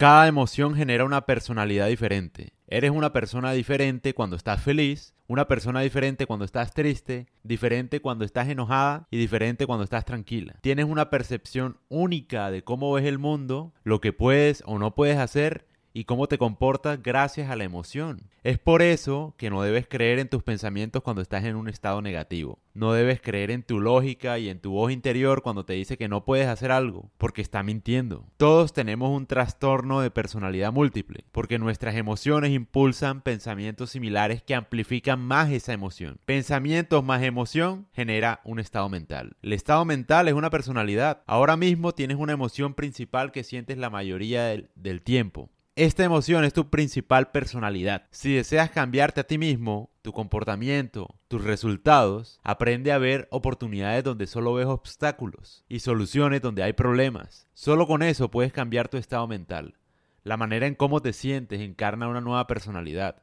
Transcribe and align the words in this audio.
Cada 0.00 0.28
emoción 0.28 0.74
genera 0.76 1.04
una 1.04 1.26
personalidad 1.26 1.88
diferente. 1.88 2.54
Eres 2.68 2.90
una 2.90 3.12
persona 3.12 3.52
diferente 3.52 4.14
cuando 4.14 4.34
estás 4.34 4.62
feliz, 4.62 5.12
una 5.26 5.46
persona 5.46 5.82
diferente 5.82 6.24
cuando 6.24 6.46
estás 6.46 6.72
triste, 6.72 7.26
diferente 7.42 8.00
cuando 8.00 8.24
estás 8.24 8.48
enojada 8.48 9.06
y 9.10 9.18
diferente 9.18 9.66
cuando 9.66 9.84
estás 9.84 10.06
tranquila. 10.06 10.54
Tienes 10.62 10.86
una 10.86 11.10
percepción 11.10 11.76
única 11.90 12.50
de 12.50 12.64
cómo 12.64 12.90
ves 12.94 13.04
el 13.04 13.18
mundo, 13.18 13.74
lo 13.84 14.00
que 14.00 14.14
puedes 14.14 14.62
o 14.64 14.78
no 14.78 14.94
puedes 14.94 15.18
hacer 15.18 15.66
y 15.92 16.04
cómo 16.04 16.28
te 16.28 16.38
comportas 16.38 17.02
gracias 17.02 17.50
a 17.50 17.56
la 17.56 17.64
emoción. 17.64 18.22
Es 18.42 18.58
por 18.58 18.80
eso 18.80 19.34
que 19.36 19.50
no 19.50 19.62
debes 19.62 19.86
creer 19.86 20.18
en 20.18 20.28
tus 20.28 20.42
pensamientos 20.42 21.02
cuando 21.02 21.20
estás 21.20 21.44
en 21.44 21.56
un 21.56 21.68
estado 21.68 22.00
negativo. 22.00 22.58
No 22.72 22.92
debes 22.92 23.20
creer 23.20 23.50
en 23.50 23.62
tu 23.62 23.80
lógica 23.80 24.38
y 24.38 24.48
en 24.48 24.60
tu 24.60 24.70
voz 24.70 24.92
interior 24.92 25.42
cuando 25.42 25.64
te 25.64 25.74
dice 25.74 25.98
que 25.98 26.08
no 26.08 26.24
puedes 26.24 26.46
hacer 26.46 26.70
algo, 26.70 27.10
porque 27.18 27.42
está 27.42 27.62
mintiendo. 27.62 28.26
Todos 28.36 28.72
tenemos 28.72 29.10
un 29.10 29.26
trastorno 29.26 30.00
de 30.00 30.10
personalidad 30.10 30.72
múltiple, 30.72 31.24
porque 31.32 31.58
nuestras 31.58 31.96
emociones 31.96 32.52
impulsan 32.52 33.20
pensamientos 33.20 33.90
similares 33.90 34.42
que 34.42 34.54
amplifican 34.54 35.20
más 35.20 35.50
esa 35.50 35.72
emoción. 35.72 36.18
Pensamientos 36.24 37.04
más 37.04 37.22
emoción 37.22 37.88
genera 37.92 38.40
un 38.44 38.60
estado 38.60 38.88
mental. 38.88 39.36
El 39.42 39.52
estado 39.52 39.84
mental 39.84 40.28
es 40.28 40.34
una 40.34 40.50
personalidad. 40.50 41.22
Ahora 41.26 41.56
mismo 41.56 41.92
tienes 41.92 42.16
una 42.16 42.32
emoción 42.32 42.74
principal 42.74 43.32
que 43.32 43.44
sientes 43.44 43.76
la 43.76 43.90
mayoría 43.90 44.44
del, 44.44 44.70
del 44.76 45.02
tiempo. 45.02 45.50
Esta 45.80 46.04
emoción 46.04 46.44
es 46.44 46.52
tu 46.52 46.68
principal 46.68 47.30
personalidad. 47.30 48.02
Si 48.10 48.34
deseas 48.34 48.68
cambiarte 48.68 49.22
a 49.22 49.26
ti 49.26 49.38
mismo, 49.38 49.88
tu 50.02 50.12
comportamiento, 50.12 51.14
tus 51.26 51.42
resultados, 51.42 52.38
aprende 52.42 52.92
a 52.92 52.98
ver 52.98 53.28
oportunidades 53.30 54.04
donde 54.04 54.26
solo 54.26 54.52
ves 54.52 54.66
obstáculos 54.66 55.64
y 55.70 55.80
soluciones 55.80 56.42
donde 56.42 56.62
hay 56.62 56.74
problemas. 56.74 57.46
Solo 57.54 57.86
con 57.86 58.02
eso 58.02 58.30
puedes 58.30 58.52
cambiar 58.52 58.90
tu 58.90 58.98
estado 58.98 59.26
mental. 59.26 59.78
La 60.22 60.36
manera 60.36 60.66
en 60.66 60.74
cómo 60.74 61.00
te 61.00 61.14
sientes 61.14 61.62
encarna 61.62 62.08
una 62.08 62.20
nueva 62.20 62.46
personalidad. 62.46 63.22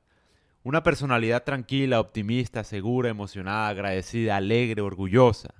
Una 0.64 0.82
personalidad 0.82 1.44
tranquila, 1.44 2.00
optimista, 2.00 2.64
segura, 2.64 3.10
emocionada, 3.10 3.68
agradecida, 3.68 4.36
alegre, 4.36 4.82
orgullosa. 4.82 5.54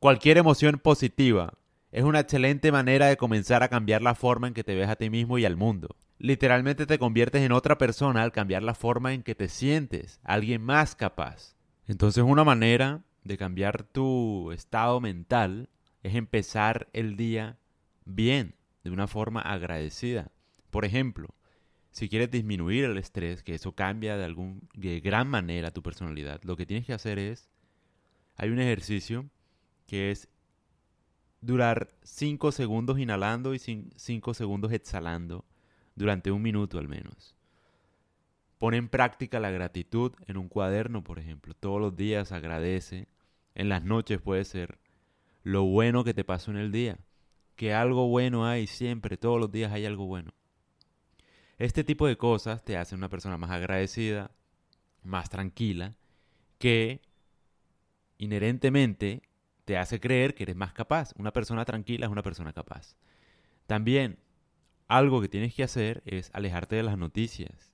Cualquier 0.00 0.36
emoción 0.36 0.78
positiva 0.78 1.54
es 1.94 2.02
una 2.02 2.18
excelente 2.18 2.72
manera 2.72 3.06
de 3.06 3.16
comenzar 3.16 3.62
a 3.62 3.68
cambiar 3.68 4.02
la 4.02 4.16
forma 4.16 4.48
en 4.48 4.54
que 4.54 4.64
te 4.64 4.74
ves 4.74 4.88
a 4.88 4.96
ti 4.96 5.10
mismo 5.10 5.38
y 5.38 5.44
al 5.44 5.56
mundo. 5.56 5.94
Literalmente 6.18 6.86
te 6.86 6.98
conviertes 6.98 7.42
en 7.42 7.52
otra 7.52 7.78
persona 7.78 8.24
al 8.24 8.32
cambiar 8.32 8.64
la 8.64 8.74
forma 8.74 9.14
en 9.14 9.22
que 9.22 9.36
te 9.36 9.48
sientes, 9.48 10.18
alguien 10.24 10.60
más 10.60 10.96
capaz. 10.96 11.54
Entonces 11.86 12.24
una 12.24 12.42
manera 12.42 13.04
de 13.22 13.38
cambiar 13.38 13.84
tu 13.84 14.50
estado 14.50 15.00
mental 15.00 15.68
es 16.02 16.16
empezar 16.16 16.88
el 16.94 17.16
día 17.16 17.58
bien, 18.04 18.56
de 18.82 18.90
una 18.90 19.06
forma 19.06 19.40
agradecida. 19.40 20.32
Por 20.70 20.84
ejemplo, 20.84 21.28
si 21.92 22.08
quieres 22.08 22.28
disminuir 22.28 22.86
el 22.86 22.98
estrés, 22.98 23.44
que 23.44 23.54
eso 23.54 23.76
cambia 23.76 24.16
de, 24.16 24.24
algún, 24.24 24.68
de 24.74 24.98
gran 24.98 25.28
manera 25.28 25.70
tu 25.70 25.80
personalidad, 25.80 26.42
lo 26.42 26.56
que 26.56 26.66
tienes 26.66 26.86
que 26.86 26.92
hacer 26.92 27.20
es, 27.20 27.48
hay 28.34 28.48
un 28.48 28.58
ejercicio 28.58 29.30
que 29.86 30.10
es 30.10 30.28
durar 31.44 31.88
5 32.02 32.52
segundos 32.52 32.98
inhalando 32.98 33.54
y 33.54 33.58
5 33.58 34.34
segundos 34.34 34.72
exhalando 34.72 35.44
durante 35.94 36.30
un 36.30 36.42
minuto 36.42 36.78
al 36.78 36.88
menos. 36.88 37.36
Pon 38.58 38.74
en 38.74 38.88
práctica 38.88 39.40
la 39.40 39.50
gratitud 39.50 40.12
en 40.26 40.38
un 40.38 40.48
cuaderno, 40.48 41.04
por 41.04 41.18
ejemplo. 41.18 41.54
Todos 41.54 41.80
los 41.80 41.96
días 41.96 42.32
agradece. 42.32 43.08
En 43.54 43.68
las 43.68 43.84
noches 43.84 44.20
puede 44.20 44.44
ser 44.44 44.78
lo 45.42 45.64
bueno 45.64 46.02
que 46.02 46.14
te 46.14 46.24
pasó 46.24 46.50
en 46.50 46.56
el 46.56 46.72
día. 46.72 46.98
Que 47.56 47.74
algo 47.74 48.08
bueno 48.08 48.46
hay 48.46 48.66
siempre, 48.66 49.16
todos 49.16 49.38
los 49.38 49.52
días 49.52 49.70
hay 49.72 49.84
algo 49.84 50.06
bueno. 50.06 50.32
Este 51.58 51.84
tipo 51.84 52.06
de 52.06 52.16
cosas 52.16 52.64
te 52.64 52.76
hacen 52.76 52.98
una 52.98 53.10
persona 53.10 53.36
más 53.36 53.50
agradecida, 53.50 54.30
más 55.02 55.28
tranquila, 55.28 55.94
que 56.58 57.02
inherentemente 58.18 59.22
te 59.64 59.78
hace 59.78 60.00
creer 60.00 60.34
que 60.34 60.44
eres 60.44 60.56
más 60.56 60.72
capaz. 60.72 61.12
Una 61.16 61.32
persona 61.32 61.64
tranquila 61.64 62.06
es 62.06 62.12
una 62.12 62.22
persona 62.22 62.52
capaz. 62.52 62.96
También 63.66 64.18
algo 64.88 65.20
que 65.20 65.28
tienes 65.28 65.54
que 65.54 65.62
hacer 65.62 66.02
es 66.04 66.30
alejarte 66.34 66.76
de 66.76 66.82
las 66.82 66.98
noticias, 66.98 67.72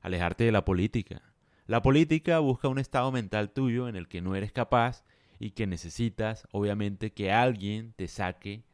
alejarte 0.00 0.44
de 0.44 0.52
la 0.52 0.64
política. 0.64 1.22
La 1.66 1.82
política 1.82 2.38
busca 2.40 2.68
un 2.68 2.78
estado 2.78 3.10
mental 3.12 3.50
tuyo 3.50 3.88
en 3.88 3.96
el 3.96 4.08
que 4.08 4.20
no 4.20 4.34
eres 4.34 4.52
capaz 4.52 5.04
y 5.38 5.52
que 5.52 5.66
necesitas, 5.66 6.46
obviamente, 6.52 7.12
que 7.12 7.32
alguien 7.32 7.94
te 7.94 8.08
saque 8.08 8.64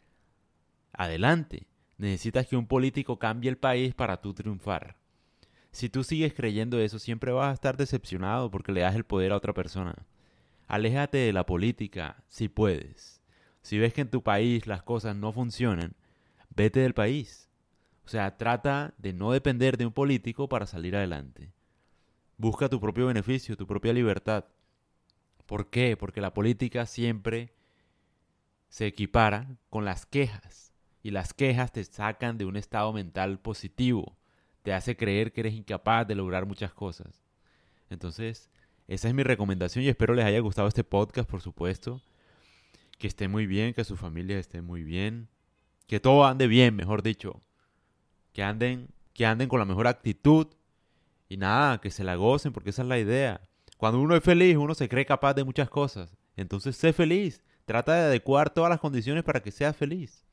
adelante. 0.93 1.67
Necesitas 1.97 2.47
que 2.47 2.57
un 2.57 2.67
político 2.67 3.19
cambie 3.19 3.51
el 3.51 3.59
país 3.59 3.95
para 3.95 4.21
tú 4.21 4.35
triunfar. 4.35 4.97
Si 5.71 5.89
tú 5.89 6.03
sigues 6.03 6.35
creyendo 6.35 6.81
eso, 6.81 6.99
siempre 6.99 7.33
vas 7.33 7.51
a 7.51 7.55
estar 7.55 7.77
decepcionado 7.77 8.51
porque 8.51 8.73
le 8.73 8.81
das 8.81 8.97
el 8.97 9.05
poder 9.05 9.33
a 9.33 9.37
otra 9.37 9.53
persona. 9.53 9.95
Aléjate 10.69 11.17
de 11.17 11.33
la 11.33 11.47
política 11.47 12.23
si 12.29 12.49
puedes. 12.49 13.23
Si 13.63 13.79
ves 13.79 13.95
que 13.95 14.03
en 14.03 14.11
tu 14.11 14.23
país 14.23 14.67
las 14.67 14.83
cosas 14.83 15.17
no 15.17 15.33
funcionan, 15.33 15.95
vete 16.55 16.81
del 16.81 16.93
país. 16.93 17.49
O 18.05 18.09
sea, 18.09 18.37
trata 18.37 18.93
de 18.99 19.15
no 19.15 19.33
depender 19.33 19.79
de 19.79 19.87
un 19.87 19.93
político 19.93 20.47
para 20.47 20.67
salir 20.67 20.95
adelante. 20.95 21.53
Busca 22.37 22.69
tu 22.69 22.81
propio 22.81 23.07
beneficio, 23.07 23.57
tu 23.57 23.67
propia 23.67 23.95
libertad. 23.95 24.45
¿Por 25.47 25.71
qué? 25.71 25.97
Porque 25.97 26.21
la 26.21 26.35
política 26.35 26.85
siempre 26.85 27.55
se 28.69 28.87
equipara 28.87 29.49
con 29.71 29.87
las 29.87 30.05
quejas. 30.05 30.75
Y 31.03 31.13
las 31.13 31.33
quejas 31.33 31.73
te 31.73 31.83
sacan 31.85 32.37
de 32.37 32.45
un 32.45 32.57
estado 32.57 32.93
mental 32.93 33.39
positivo. 33.41 34.19
Te 34.63 34.75
hace 34.75 34.99
creer 34.99 35.33
que 35.33 35.41
eres 35.41 35.55
incapaz 35.55 36.07
de 36.07 36.15
lograr 36.15 36.45
muchas 36.45 36.75
cosas. 36.75 37.23
Entonces, 37.89 38.51
esa 38.89 39.09
es 39.09 39.15
mi 39.15 39.23
recomendación 39.23 39.85
y 39.85 39.89
espero 39.89 40.15
les 40.15 40.25
haya 40.25 40.41
gustado 40.41 40.67
este 40.67 40.83
podcast, 40.83 41.29
por 41.29 41.43
supuesto. 41.43 42.01
Que 42.99 43.07
esté 43.07 43.29
muy 43.29 43.47
bien, 43.47 43.75
que 43.75 43.85
su 43.85 43.97
familia 43.97 44.39
esté 44.39 44.63
muy 44.63 44.83
bien. 44.83 45.29
Que 45.87 46.01
todo 46.01 46.25
ande 46.25 46.47
bien, 46.47 46.75
mejor 46.75 47.03
dicho. 47.03 47.43
Que 48.33 48.43
anden, 48.43 48.89
que 49.13 49.27
anden 49.27 49.49
con 49.49 49.59
la 49.59 49.67
mejor 49.67 49.87
actitud. 49.87 50.49
Y 51.29 51.37
nada, 51.37 51.83
que 51.83 51.91
se 51.91 52.03
la 52.03 52.17
gocen, 52.17 52.55
porque 52.55 52.71
esa 52.71 52.81
es 52.81 52.89
la 52.89 52.99
idea. 52.99 53.43
Cuando 53.77 54.01
uno 54.01 54.17
es 54.17 54.25
feliz, 54.25 54.57
uno 54.57 54.75
se 54.75 54.89
cree 54.89 55.05
capaz 55.05 55.35
de 55.35 55.45
muchas 55.45 55.69
cosas. 55.69 56.17
Entonces, 56.35 56.75
sé 56.75 56.95
feliz. 56.95 57.43
Trata 57.67 57.95
de 57.95 58.01
adecuar 58.07 58.49
todas 58.49 58.71
las 58.71 58.81
condiciones 58.81 59.23
para 59.23 59.43
que 59.43 59.53
seas 59.53 59.77
feliz. 59.77 60.25